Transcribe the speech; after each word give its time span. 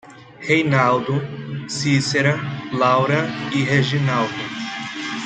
Reinaldo, 0.39 1.21
Cícera, 1.69 2.33
Laura 2.73 3.23
e 3.53 3.61
Reginaldo 3.63 4.33